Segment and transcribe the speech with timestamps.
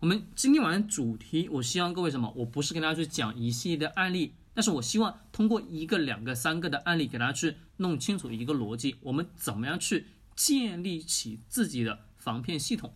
[0.00, 2.32] 我们今天晚上主题，我希望各位什么？
[2.34, 12.94] 我不是跟大家去讲一系列的案例，但是我希望通过一个、两个、三个的案例，给大家去弄清楚一个逻辑，我们怎么样去建立起自己的防骗系统。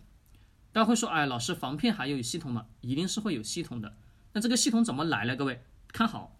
[0.71, 2.65] 大家会说，哎，老师，防骗还有系统吗？
[2.81, 3.95] 一定是会有系统的。
[4.33, 5.35] 那这个系统怎么来呢？
[5.35, 6.35] 各位看好，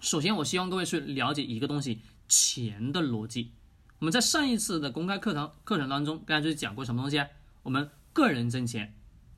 [0.00, 2.00] 首先我希望各位去了解一个东西，
[2.30, 3.52] 钱的逻辑。
[3.98, 7.28] 我们在上一次的公开课堂课程当中，跟大家就讲过什么东西啊？
[7.62, 8.94] 我们个人挣钱。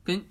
[0.09, 0.25] 跟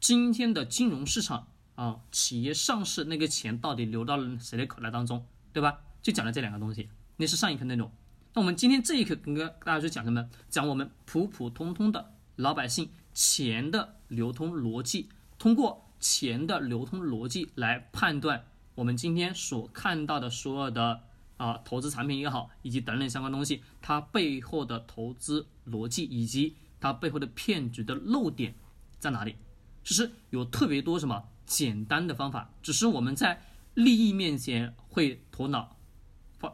[0.00, 5.78] 今天的金融市场啊，企业上市那个钱到底流到了谁的口袋当中，对吧？
[6.02, 7.88] 就讲了这两个东西，那是上一课内容。
[8.34, 10.28] 那我们今天这一课跟大家去讲什么？
[10.48, 21.02] 讲我们普普通通的老百姓钱的流通逻辑，通过钱的流通逻辑来判断我们今天所看到的所有的
[21.36, 28.56] 啊投资产品也好，以及等等相关东西，它背后的投资逻辑以及它背后的骗局的漏点。
[29.00, 29.34] 在哪里？
[29.82, 33.42] 其实有特别多什么简单的方法，只是我们在
[33.74, 35.76] 利益面前会头脑，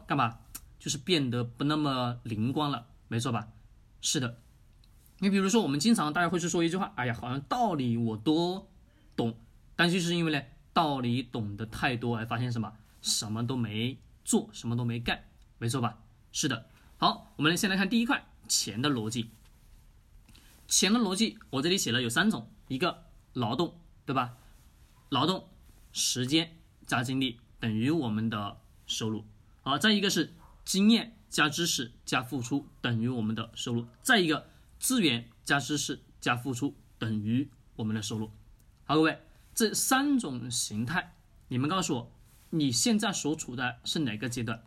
[0.07, 0.39] 干嘛？
[0.79, 3.49] 就是变得不那么灵光了，没错吧？
[4.01, 4.39] 是的。
[5.19, 8.69] 你比如说，我们经常大家会去说一句话，哎呀，好像道理我都
[9.15, 9.37] 懂，
[9.75, 12.73] 但就是因为呢，道理懂得太多，而发现什么？
[13.01, 15.25] 什么都没做，什么都没干，
[15.57, 15.97] 没错吧？
[16.31, 16.67] 是的。
[16.97, 19.31] 好，我们先来看第一块，钱的逻辑。
[20.67, 24.35] 钱的逻辑，我这里写了有三种，一个劳动，对吧？
[25.09, 25.47] 劳动
[25.93, 29.23] 时间加精力等于我们的收入。
[29.61, 30.33] 好，再一个是
[30.65, 33.87] 经验加知识加付出等于我们的收入。
[34.01, 38.29] 再一个资源加知识加付出等于我们的收入。
[38.83, 39.21] 好，各位，
[39.55, 41.15] 这三种形态，
[41.47, 42.11] 你们告诉我，
[42.49, 44.61] 你现在所处的是哪个阶段？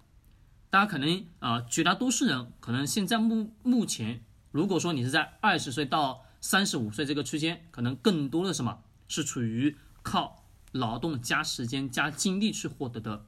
[0.70, 4.24] 大家可能啊，绝大多数人可能现在目目前。
[4.50, 13.26] 如果说你是在二十岁到三十五岁这个区间，可能更多的什么是处于靠劳动加时间加精力去获得的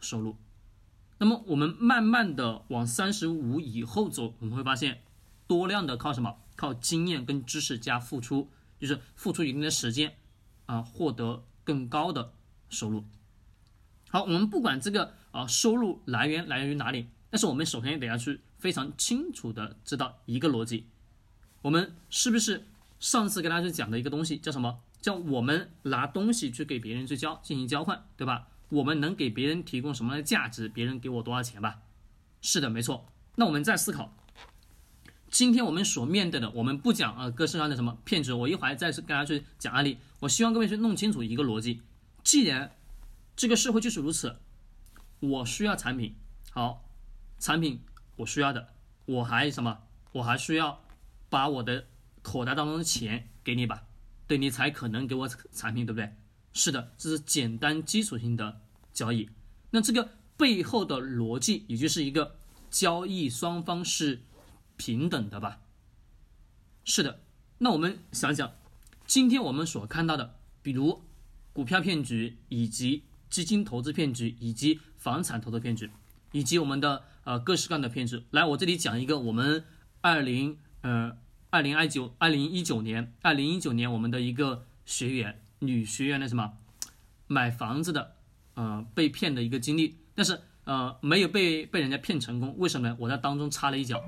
[0.00, 0.36] 收入。
[1.18, 5.02] 那么我们慢慢的往三十五以后走，我们会发现
[5.46, 6.38] 多量的靠什么？
[6.56, 10.16] 靠经验跟知识加付出，就是付出一定的时间
[10.66, 12.32] 啊，获得更高的
[12.68, 13.04] 收入。
[14.08, 18.40] 好，我们不管这个啊收入来源来源于哪里，但是我们首先得要去。
[18.64, 20.86] 非常清楚的知道一个逻辑，
[21.60, 22.64] 我们是不是
[22.98, 24.80] 上次跟大家去讲的一个东西叫什么？
[25.02, 28.48] 叫我们拿东西去给别人去交进行交换，对吧？
[28.70, 31.82] 我们能给别人提供什么样的价值，别人给我多少钱吧？
[32.40, 33.06] 是的，没错。
[33.34, 34.16] 那我们再思考，
[35.28, 39.98] 今天我们所面对的，我们不讲啊各式各样的什么骗局，我一会儿再次跟大家去讲案例。
[40.20, 41.82] 我希望各位去弄清楚一个逻辑，
[42.22, 42.74] 既然
[43.36, 44.38] 这个社会就是如此，
[45.20, 46.14] 我需要产品，
[46.50, 46.82] 好，
[47.38, 47.78] 产品。
[48.16, 48.68] 我需要的，
[49.06, 49.78] 我还什么？
[50.12, 50.80] 我还需要
[51.28, 51.84] 把我的
[52.22, 53.82] 口袋当中的钱给你吧，
[54.28, 56.14] 对你才可能给我产品，对不对？
[56.52, 58.60] 是的，这是简单基础性的
[58.92, 59.28] 交易。
[59.70, 62.36] 那这个背后的逻辑，也就是一个
[62.70, 64.22] 交易双方是
[64.76, 65.60] 平等的吧？
[66.84, 67.20] 是的。
[67.58, 68.52] 那我们想想，
[69.06, 71.02] 今天我们所看到的，比如
[71.52, 75.90] 股票骗局，以及基金投资骗局，以及房产投资骗局，
[76.30, 77.02] 以及我们的。
[77.24, 78.22] 呃，各式各样的骗局。
[78.30, 79.64] 来，我这里讲一个，我们
[80.00, 81.16] 二零呃
[81.50, 86.52] 二零二九二零一九年二零一九年我们的一个学员女学员的什么
[87.26, 88.16] 买房子的
[88.54, 92.96] 呃被骗的一个经历，但是呃没有被被人家骗成功，为什么呢？
[93.00, 94.02] 我在当中插了一脚，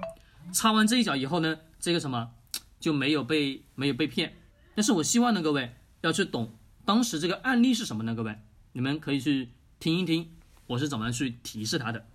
[0.53, 2.31] 插完这一脚以后呢，这个什么
[2.79, 4.35] 就没有被没有被骗。
[4.75, 6.55] 但是我希望呢，各位要去懂
[6.85, 8.15] 当时这个案例是什么呢？
[8.15, 8.39] 各位，
[8.73, 9.49] 你们可以去
[9.81, 10.31] 听一听，
[10.67, 12.07] 我是怎么去提示他的。